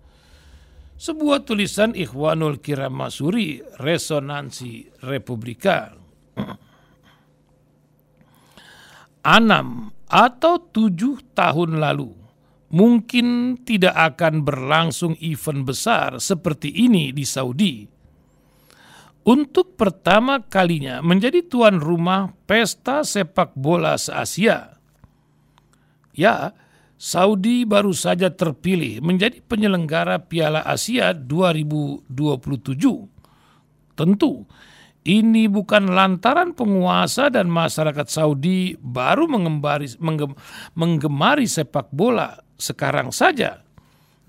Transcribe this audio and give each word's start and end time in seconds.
Sebuah 0.98 1.46
tulisan 1.46 1.94
Ikhwanul 1.94 2.58
Kiram 2.58 2.98
Masuri 2.98 3.62
Resonansi 3.78 4.90
Republika. 5.06 5.94
Anam 9.38 9.99
atau 10.10 10.58
tujuh 10.58 11.22
tahun 11.38 11.78
lalu 11.78 12.10
mungkin 12.70 13.58
tidak 13.62 13.94
akan 14.14 14.46
berlangsung 14.46 15.14
event 15.22 15.66
besar 15.66 16.18
seperti 16.18 16.70
ini 16.70 17.10
di 17.14 17.26
Saudi. 17.26 17.86
Untuk 19.20 19.76
pertama 19.76 20.40
kalinya 20.42 21.04
menjadi 21.04 21.44
tuan 21.44 21.76
rumah 21.76 22.32
pesta 22.48 23.04
sepak 23.04 23.52
bola 23.52 24.00
se-Asia. 24.00 24.80
Ya, 26.16 26.56
Saudi 26.96 27.68
baru 27.68 27.92
saja 27.92 28.32
terpilih 28.32 29.04
menjadi 29.04 29.44
penyelenggara 29.44 30.24
Piala 30.24 30.64
Asia 30.64 31.12
2027. 31.12 32.12
Tentu, 33.92 34.48
ini 35.00 35.48
bukan 35.48 35.88
lantaran 35.88 36.52
penguasa 36.52 37.32
dan 37.32 37.48
masyarakat 37.48 38.04
Saudi 38.04 38.76
baru 38.76 39.24
mengembari, 39.32 39.88
menggem, 39.96 40.36
menggemari 40.76 41.48
sepak 41.48 41.88
bola 41.88 42.36
sekarang 42.60 43.08
saja. 43.08 43.64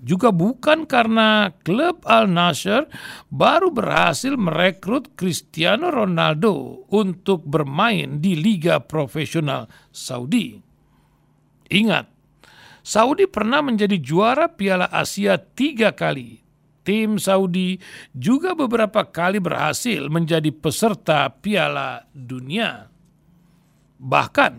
Juga 0.02 0.34
bukan 0.34 0.82
karena 0.82 1.54
klub 1.62 2.02
Al 2.10 2.26
Nassr 2.26 2.90
baru 3.30 3.70
berhasil 3.70 4.34
merekrut 4.34 5.14
Cristiano 5.14 5.94
Ronaldo 5.94 6.82
untuk 6.90 7.46
bermain 7.46 8.18
di 8.18 8.34
liga 8.34 8.82
profesional 8.82 9.70
Saudi. 9.94 10.58
Ingat, 11.70 12.10
Saudi 12.82 13.30
pernah 13.30 13.62
menjadi 13.62 13.94
juara 14.02 14.50
Piala 14.50 14.90
Asia 14.90 15.38
tiga 15.38 15.94
kali 15.94 16.41
tim 16.82 17.18
Saudi 17.18 17.78
juga 18.14 18.54
beberapa 18.54 19.06
kali 19.06 19.38
berhasil 19.38 20.06
menjadi 20.10 20.50
peserta 20.50 21.30
Piala 21.30 22.06
Dunia. 22.14 22.90
Bahkan 24.02 24.52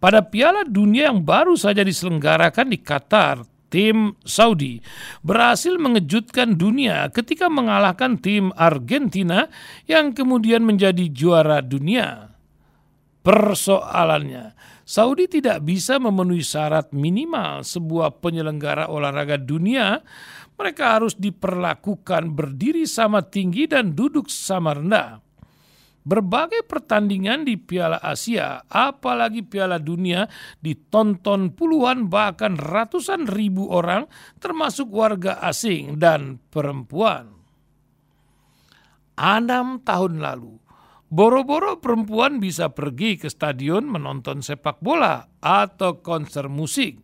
pada 0.00 0.20
Piala 0.24 0.68
Dunia 0.68 1.08
yang 1.12 1.24
baru 1.24 1.56
saja 1.56 1.80
diselenggarakan 1.80 2.68
di 2.68 2.78
Qatar, 2.80 3.44
tim 3.72 4.14
Saudi 4.22 4.78
berhasil 5.24 5.74
mengejutkan 5.80 6.54
dunia 6.54 7.08
ketika 7.10 7.50
mengalahkan 7.50 8.20
tim 8.20 8.52
Argentina 8.54 9.50
yang 9.90 10.14
kemudian 10.14 10.62
menjadi 10.62 11.08
juara 11.10 11.58
dunia. 11.58 12.36
Persoalannya, 13.24 14.52
Saudi 14.84 15.24
tidak 15.24 15.64
bisa 15.64 15.96
memenuhi 15.96 16.44
syarat 16.44 16.92
minimal 16.92 17.64
sebuah 17.64 18.20
penyelenggara 18.20 18.92
olahraga 18.92 19.40
dunia 19.40 20.04
mereka 20.54 20.98
harus 20.98 21.18
diperlakukan 21.18 22.30
berdiri 22.30 22.86
sama 22.86 23.26
tinggi 23.26 23.66
dan 23.66 23.94
duduk 23.94 24.30
sama 24.30 24.78
rendah. 24.78 25.18
Berbagai 26.04 26.68
pertandingan 26.68 27.48
di 27.48 27.56
Piala 27.56 27.96
Asia, 27.96 28.60
apalagi 28.68 29.40
Piala 29.40 29.80
Dunia, 29.80 30.28
ditonton 30.60 31.56
puluhan 31.56 32.12
bahkan 32.12 32.60
ratusan 32.60 33.24
ribu 33.24 33.72
orang, 33.72 34.04
termasuk 34.36 34.92
warga 34.92 35.40
asing 35.40 35.96
dan 35.96 36.44
perempuan. 36.52 37.32
Enam 39.16 39.80
tahun 39.80 40.20
lalu, 40.20 40.60
boro-boro 41.08 41.80
perempuan 41.80 42.36
bisa 42.36 42.68
pergi 42.68 43.16
ke 43.16 43.32
stadion 43.32 43.88
menonton 43.88 44.44
sepak 44.44 44.84
bola 44.84 45.24
atau 45.40 46.04
konser 46.04 46.52
musik. 46.52 47.00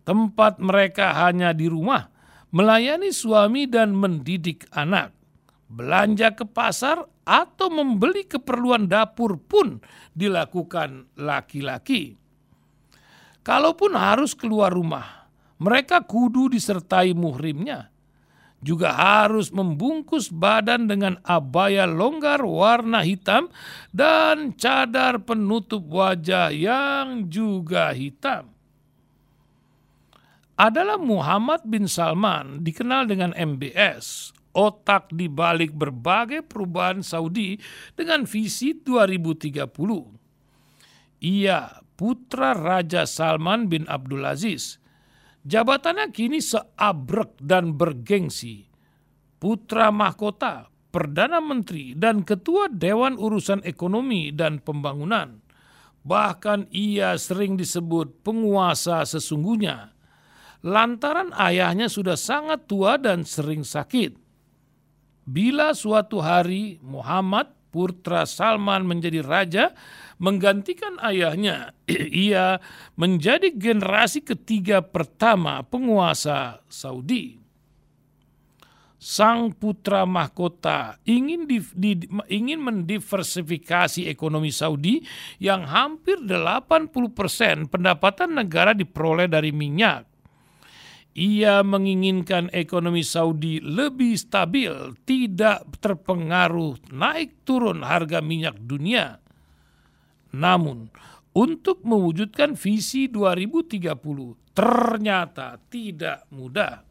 Tempat 0.00 0.64
mereka 0.64 1.12
hanya 1.28 1.52
di 1.52 1.68
rumah 1.68 2.09
melayani 2.50 3.14
suami 3.14 3.66
dan 3.70 3.94
mendidik 3.94 4.66
anak, 4.74 5.14
belanja 5.70 6.34
ke 6.34 6.46
pasar 6.46 7.06
atau 7.22 7.70
membeli 7.70 8.26
keperluan 8.26 8.90
dapur 8.90 9.38
pun 9.38 9.78
dilakukan 10.14 11.14
laki-laki. 11.14 12.18
Kalaupun 13.40 13.96
harus 13.96 14.36
keluar 14.36 14.74
rumah, 14.74 15.30
mereka 15.62 16.04
kudu 16.04 16.52
disertai 16.52 17.16
muhrimnya. 17.16 17.88
Juga 18.60 18.92
harus 18.92 19.48
membungkus 19.48 20.28
badan 20.28 20.84
dengan 20.84 21.16
abaya 21.24 21.88
longgar 21.88 22.44
warna 22.44 23.00
hitam 23.00 23.48
dan 23.88 24.52
cadar 24.52 25.24
penutup 25.24 25.80
wajah 25.88 26.52
yang 26.52 27.32
juga 27.32 27.96
hitam 27.96 28.59
adalah 30.60 31.00
Muhammad 31.00 31.64
bin 31.64 31.88
Salman, 31.88 32.60
dikenal 32.60 33.08
dengan 33.08 33.32
MBS, 33.32 34.36
otak 34.52 35.08
di 35.08 35.24
balik 35.24 35.72
berbagai 35.72 36.44
perubahan 36.44 37.00
Saudi 37.00 37.56
dengan 37.96 38.28
visi 38.28 38.76
2030. 38.76 39.64
Ia 41.24 41.80
putra 41.96 42.52
Raja 42.52 43.08
Salman 43.08 43.72
bin 43.72 43.88
Abdulaziz. 43.88 44.76
Jabatannya 45.48 46.12
kini 46.12 46.44
seabrek 46.44 47.40
dan 47.40 47.80
bergengsi. 47.80 48.68
Putra 49.40 49.88
mahkota, 49.88 50.68
Perdana 50.92 51.40
Menteri, 51.40 51.96
dan 51.96 52.20
Ketua 52.20 52.68
Dewan 52.68 53.16
Urusan 53.16 53.64
Ekonomi 53.64 54.28
dan 54.36 54.60
Pembangunan. 54.60 55.40
Bahkan 56.04 56.68
ia 56.68 57.16
sering 57.16 57.56
disebut 57.56 58.20
penguasa 58.20 59.00
sesungguhnya 59.08 59.96
lantaran 60.60 61.32
ayahnya 61.36 61.88
sudah 61.88 62.16
sangat 62.16 62.68
tua 62.68 63.00
dan 63.00 63.24
sering 63.24 63.64
sakit. 63.64 64.16
Bila 65.24 65.72
suatu 65.76 66.18
hari 66.20 66.82
Muhammad 66.82 67.52
putra 67.70 68.26
Salman 68.26 68.84
menjadi 68.84 69.22
raja, 69.22 69.64
menggantikan 70.18 70.98
ayahnya, 71.00 71.72
ia 72.26 72.58
menjadi 72.98 73.54
generasi 73.54 74.26
ketiga 74.26 74.82
pertama 74.82 75.62
penguasa 75.64 76.60
Saudi. 76.66 77.38
Sang 79.00 79.56
putra 79.56 80.04
mahkota 80.04 81.00
ingin 81.08 81.48
di, 81.48 81.56
di, 81.72 82.04
ingin 82.28 82.60
mendiversifikasi 82.60 84.04
ekonomi 84.12 84.52
Saudi 84.52 85.00
yang 85.40 85.64
hampir 85.64 86.20
80% 86.20 86.92
pendapatan 87.72 88.36
negara 88.36 88.76
diperoleh 88.76 89.24
dari 89.24 89.56
minyak 89.56 90.09
ia 91.14 91.66
menginginkan 91.66 92.48
ekonomi 92.54 93.02
Saudi 93.02 93.58
lebih 93.58 94.14
stabil, 94.14 94.70
tidak 95.02 95.66
terpengaruh 95.82 96.78
naik 96.94 97.42
turun 97.42 97.82
harga 97.82 98.22
minyak 98.22 98.54
dunia. 98.62 99.18
Namun, 100.30 100.86
untuk 101.34 101.82
mewujudkan 101.82 102.54
visi 102.54 103.10
2030 103.10 104.54
ternyata 104.54 105.58
tidak 105.70 106.26
mudah. 106.30 106.86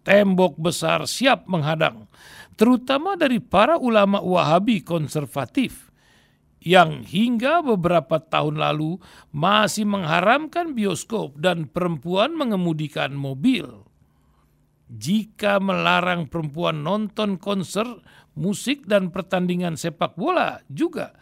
Tembok 0.00 0.56
besar 0.56 1.04
siap 1.04 1.44
menghadang, 1.44 2.08
terutama 2.56 3.20
dari 3.20 3.36
para 3.36 3.76
ulama 3.76 4.18
Wahabi 4.24 4.80
konservatif 4.80 5.89
yang 6.60 7.00
hingga 7.04 7.64
beberapa 7.64 8.20
tahun 8.20 8.60
lalu 8.60 9.00
masih 9.32 9.88
mengharamkan 9.88 10.76
bioskop 10.76 11.40
dan 11.40 11.68
perempuan 11.68 12.36
mengemudikan 12.36 13.16
mobil. 13.16 13.88
Jika 14.90 15.62
melarang 15.62 16.26
perempuan 16.28 16.82
nonton 16.84 17.38
konser, 17.40 17.86
musik, 18.34 18.84
dan 18.84 19.14
pertandingan 19.14 19.78
sepak 19.78 20.18
bola 20.18 20.60
juga, 20.66 21.14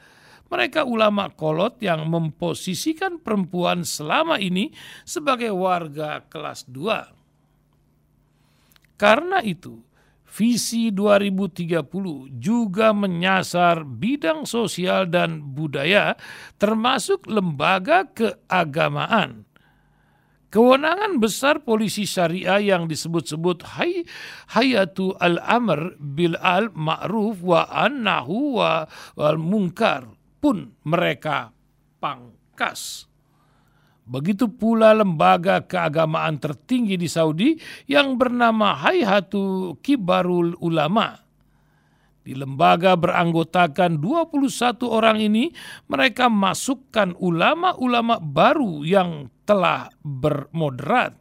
mereka 0.49 0.89
ulama 0.89 1.29
kolot 1.29 1.77
yang 1.85 2.09
memposisikan 2.09 3.21
perempuan 3.21 3.85
selama 3.85 4.41
ini 4.41 4.73
sebagai 5.05 5.53
warga 5.53 6.25
kelas 6.33 6.65
2. 6.73 7.13
Karena 8.97 9.45
itu, 9.45 9.85
Visi 10.29 10.93
2030 10.93 12.37
juga 12.37 12.93
menyasar 12.93 13.83
bidang 13.83 14.45
sosial 14.45 15.09
dan 15.09 15.41
budaya 15.57 16.15
termasuk 16.61 17.25
lembaga 17.25 18.05
keagamaan. 18.13 19.49
Kewenangan 20.49 21.21
besar 21.21 21.61
polisi 21.61 22.09
syariah 22.09 22.61
yang 22.73 22.89
disebut-sebut 22.89 23.69
hay, 23.77 24.09
hayatu 24.53 25.13
al-amr 25.21 25.97
bil 26.01 26.41
al-ma'ruf 26.41 27.45
wa 27.45 27.69
annahu 27.69 28.57
wa 28.57 28.89
wal 29.13 29.37
munkar 29.37 30.09
pun 30.41 30.73
mereka 30.89 31.53
pangkas. 32.01 33.08
Begitu 34.09 34.49
pula 34.49 34.97
lembaga 34.97 35.61
keagamaan 35.61 36.41
tertinggi 36.41 36.97
di 36.97 37.05
Saudi 37.13 37.61
yang 37.85 38.17
bernama 38.17 38.73
Hayhatu 38.73 39.77
Kibarul 39.85 40.57
Ulama. 40.65 41.21
Di 42.25 42.33
lembaga 42.33 42.97
beranggotakan 42.97 44.01
21 44.01 44.85
orang 44.89 45.21
ini, 45.21 45.53
mereka 45.93 46.33
masukkan 46.33 47.13
ulama-ulama 47.21 48.17
baru 48.21 48.81
yang 48.85 49.29
telah 49.45 49.93
bermoderat. 50.01 51.17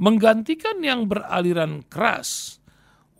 Menggantikan 0.00 0.80
yang 0.80 1.04
beraliran 1.04 1.84
keras, 1.88 2.60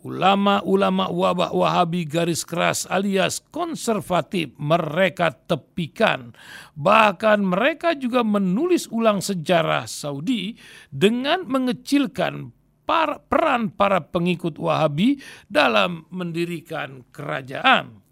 ulama-ulama 0.03 1.07
wabah 1.07 1.55
wahabi 1.55 2.03
garis 2.03 2.43
keras 2.43 2.83
alias 2.91 3.39
konservatif 3.49 4.51
mereka 4.59 5.31
tepikan. 5.31 6.35
Bahkan 6.75 7.39
mereka 7.47 7.95
juga 7.95 8.21
menulis 8.21 8.91
ulang 8.91 9.23
sejarah 9.23 9.87
Saudi 9.87 10.59
dengan 10.91 11.47
mengecilkan 11.47 12.51
para, 12.83 13.23
peran 13.23 13.71
para 13.71 14.03
pengikut 14.03 14.59
wahabi 14.59 15.23
dalam 15.47 16.03
mendirikan 16.11 17.07
kerajaan. 17.15 18.03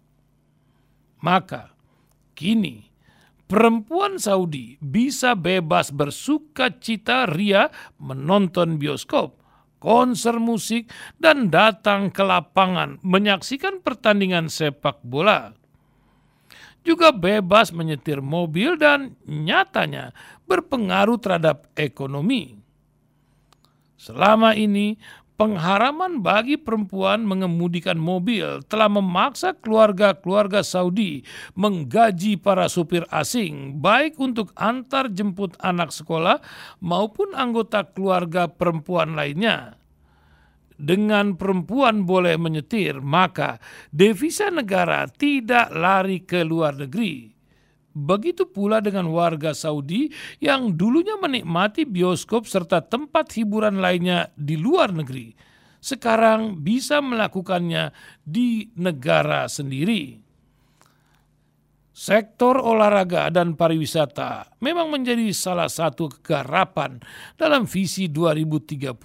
Maka 1.22 1.76
kini 2.32 2.88
perempuan 3.46 4.16
Saudi 4.16 4.80
bisa 4.80 5.36
bebas 5.36 5.92
bersuka 5.92 6.72
cita 6.80 7.28
ria 7.28 7.68
menonton 8.00 8.80
bioskop 8.80 9.41
konser 9.82 10.38
musik, 10.38 10.86
dan 11.18 11.50
datang 11.50 12.14
ke 12.14 12.22
lapangan 12.22 13.02
menyaksikan 13.02 13.82
pertandingan 13.82 14.46
sepak 14.46 15.02
bola. 15.02 15.58
Juga 16.86 17.10
bebas 17.10 17.74
menyetir 17.74 18.22
mobil 18.22 18.78
dan 18.78 19.18
nyatanya 19.26 20.14
berpengaruh 20.46 21.18
terhadap 21.18 21.66
ekonomi. 21.74 22.58
Selama 23.98 24.58
ini, 24.58 24.98
pengharaman 25.42 26.22
bagi 26.22 26.54
perempuan 26.54 27.26
mengemudikan 27.26 27.98
mobil 27.98 28.62
telah 28.70 28.86
memaksa 28.86 29.58
keluarga-keluarga 29.58 30.62
Saudi 30.62 31.26
menggaji 31.58 32.38
para 32.38 32.70
supir 32.70 33.02
asing, 33.10 33.82
baik 33.82 34.22
untuk 34.22 34.54
antar 34.54 35.10
jemput 35.10 35.58
anak 35.58 35.90
sekolah 35.90 36.38
maupun 36.78 37.34
anggota 37.34 37.82
keluarga 37.90 38.46
perempuan 38.46 39.18
lainnya 39.18 39.74
dengan 40.78 41.34
perempuan 41.34 42.06
boleh 42.06 42.38
menyetir, 42.38 43.02
maka 43.02 43.58
devisa 43.90 44.46
negara 44.46 45.10
tidak 45.10 45.74
lari 45.74 46.22
ke 46.22 46.46
luar 46.46 46.78
negeri. 46.78 47.31
Begitu 47.92 48.48
pula 48.48 48.80
dengan 48.80 49.12
warga 49.12 49.52
Saudi 49.52 50.08
yang 50.40 50.72
dulunya 50.80 51.20
menikmati 51.20 51.84
bioskop 51.84 52.48
serta 52.48 52.80
tempat 52.80 53.36
hiburan 53.36 53.84
lainnya 53.84 54.32
di 54.32 54.56
luar 54.56 54.96
negeri. 54.96 55.36
Sekarang 55.82 56.62
bisa 56.64 57.04
melakukannya 57.04 57.92
di 58.24 58.72
negara 58.80 59.44
sendiri. 59.44 60.22
Sektor 61.92 62.56
olahraga 62.56 63.28
dan 63.28 63.52
pariwisata 63.52 64.56
memang 64.64 64.88
menjadi 64.88 65.28
salah 65.36 65.68
satu 65.68 66.08
kegarapan 66.08 66.96
dalam 67.36 67.68
visi 67.68 68.08
2030 68.08 68.96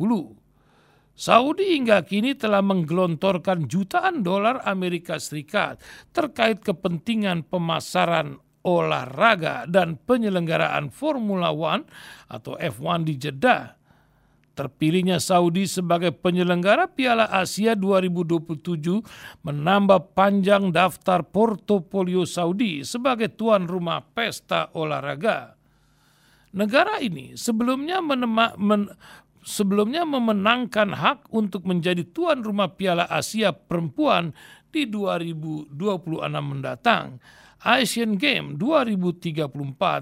Saudi 1.18 1.76
hingga 1.76 2.06
kini 2.06 2.38
telah 2.38 2.64
menggelontorkan 2.64 3.68
jutaan 3.68 4.24
dolar 4.24 4.64
Amerika 4.64 5.20
Serikat 5.20 5.82
terkait 6.14 6.64
kepentingan 6.64 7.44
pemasaran 7.44 8.38
olahraga 8.68 9.64
dan 9.64 9.96
penyelenggaraan 9.96 10.92
Formula 10.92 11.56
One 11.56 11.88
atau 12.28 12.60
F1 12.60 13.08
di 13.08 13.16
Jeddah. 13.16 13.80
Terpilihnya 14.58 15.22
Saudi 15.22 15.70
sebagai 15.70 16.12
penyelenggara 16.12 16.90
Piala 16.90 17.30
Asia 17.30 17.78
2027 17.78 19.46
menambah 19.46 20.18
panjang 20.18 20.74
daftar 20.74 21.22
portofolio 21.22 22.26
Saudi 22.26 22.82
sebagai 22.82 23.38
tuan 23.38 23.70
rumah 23.70 24.02
pesta 24.02 24.74
olahraga. 24.74 25.54
Negara 26.58 26.98
ini 26.98 27.38
sebelumnya 27.38 28.02
menema, 28.02 28.58
men, 28.58 28.90
sebelumnya 29.46 30.02
memenangkan 30.10 30.90
hak 30.90 31.30
untuk 31.30 31.62
menjadi 31.70 32.02
tuan 32.10 32.42
rumah 32.42 32.74
Piala 32.74 33.06
Asia 33.06 33.54
Perempuan 33.54 34.34
di 34.74 34.90
2026 34.90 35.70
mendatang. 36.42 37.22
Asian 37.64 38.18
Games 38.22 38.58
2034 38.62 39.50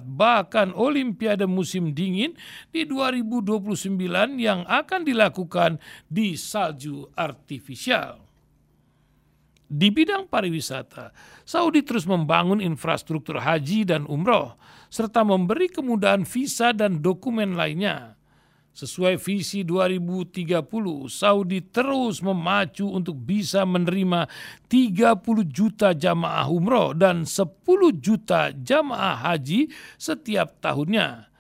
bahkan 0.04 0.76
Olimpiade 0.76 1.48
musim 1.48 1.96
dingin 1.96 2.36
di 2.72 2.84
2029 2.84 3.96
yang 4.40 4.68
akan 4.68 5.02
dilakukan 5.08 5.80
di 6.12 6.36
salju 6.36 7.08
artifisial. 7.16 8.26
Di 9.66 9.90
bidang 9.90 10.30
pariwisata, 10.30 11.10
Saudi 11.42 11.82
terus 11.82 12.06
membangun 12.06 12.62
infrastruktur 12.62 13.42
haji 13.42 13.82
dan 13.88 14.06
umroh 14.06 14.54
serta 14.94 15.26
memberi 15.26 15.68
kemudahan 15.74 16.22
visa 16.22 16.70
dan 16.70 17.02
dokumen 17.02 17.58
lainnya. 17.58 18.15
Sesuai 18.76 19.16
visi 19.16 19.64
2030, 19.64 20.60
Saudi 21.08 21.64
terus 21.64 22.20
memacu 22.20 22.84
untuk 22.84 23.16
bisa 23.16 23.64
menerima 23.64 24.28
30 24.68 25.48
juta 25.48 25.96
jamaah 25.96 26.44
umroh 26.52 26.92
dan 26.92 27.24
10 27.24 27.56
juta 28.04 28.52
jamaah 28.52 29.32
haji 29.32 29.72
setiap 29.96 30.60
tahunnya. 30.60 31.32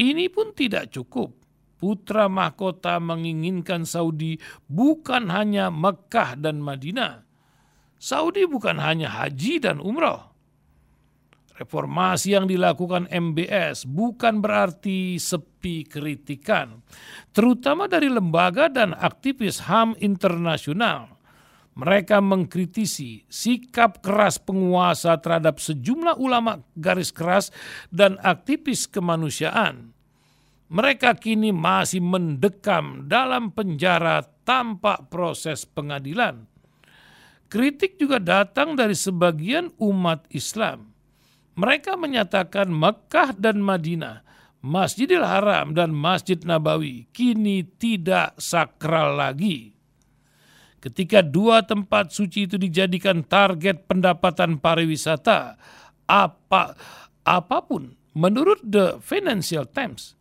Ini 0.00 0.32
pun 0.32 0.56
tidak 0.56 0.88
cukup. 0.88 1.36
Putra 1.76 2.32
mahkota 2.32 2.96
menginginkan 2.96 3.84
Saudi 3.84 4.40
bukan 4.64 5.28
hanya 5.28 5.68
Mekah 5.68 6.40
dan 6.40 6.64
Madinah. 6.64 7.28
Saudi 8.00 8.48
bukan 8.48 8.80
hanya 8.80 9.12
haji 9.12 9.60
dan 9.60 9.84
umroh 9.84 10.33
Reformasi 11.54 12.34
yang 12.34 12.50
dilakukan 12.50 13.06
MBS 13.06 13.86
bukan 13.86 14.42
berarti 14.42 15.22
sepi 15.22 15.86
kritikan, 15.86 16.82
terutama 17.30 17.86
dari 17.86 18.10
lembaga 18.10 18.66
dan 18.66 18.90
aktivis 18.90 19.70
HAM 19.70 19.94
internasional. 20.02 21.14
Mereka 21.78 22.18
mengkritisi 22.18 23.22
sikap 23.30 24.02
keras 24.02 24.42
penguasa 24.42 25.14
terhadap 25.22 25.62
sejumlah 25.62 26.18
ulama 26.18 26.58
garis 26.74 27.14
keras 27.14 27.54
dan 27.90 28.18
aktivis 28.22 28.90
kemanusiaan. 28.90 29.94
Mereka 30.74 31.18
kini 31.22 31.54
masih 31.54 32.02
mendekam 32.02 33.06
dalam 33.06 33.54
penjara 33.54 34.26
tanpa 34.42 35.06
proses 35.06 35.62
pengadilan. 35.70 36.50
Kritik 37.46 37.94
juga 37.94 38.18
datang 38.18 38.74
dari 38.74 38.98
sebagian 38.98 39.70
umat 39.78 40.26
Islam 40.34 40.93
mereka 41.54 41.94
menyatakan 41.94 42.66
Mekah 42.70 43.34
dan 43.38 43.62
Madinah, 43.62 44.26
Masjidil 44.58 45.22
Haram 45.22 45.70
dan 45.70 45.94
Masjid 45.94 46.38
Nabawi 46.40 47.06
kini 47.14 47.62
tidak 47.78 48.34
sakral 48.42 49.14
lagi. 49.14 49.74
Ketika 50.82 51.24
dua 51.24 51.64
tempat 51.64 52.12
suci 52.12 52.44
itu 52.44 52.60
dijadikan 52.60 53.24
target 53.24 53.88
pendapatan 53.88 54.60
pariwisata, 54.60 55.56
apa 56.04 56.76
apa 57.24 57.58
pun 57.64 57.96
menurut 58.12 58.60
The 58.60 59.00
Financial 59.00 59.64
Times, 59.64 60.12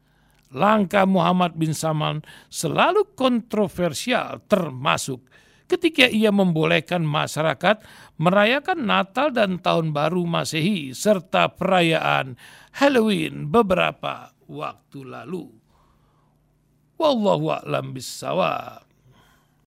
langkah 0.53 1.03
Muhammad 1.03 1.59
bin 1.59 1.75
Salman 1.75 2.23
selalu 2.47 3.11
kontroversial 3.17 4.39
termasuk 4.47 5.19
ketika 5.65 6.05
ia 6.05 6.29
membolehkan 6.29 7.01
masyarakat 7.01 7.81
merayakan 8.21 8.85
Natal 8.85 9.33
dan 9.33 9.57
Tahun 9.57 9.89
Baru 9.89 10.23
Masehi 10.29 10.93
serta 10.93 11.51
perayaan 11.51 12.37
Halloween 12.77 13.49
beberapa 13.49 14.31
waktu 14.45 14.99
lalu. 15.01 15.49
Wallahu 17.01 17.51
a'lam 17.51 17.91
bissawab. 17.91 18.92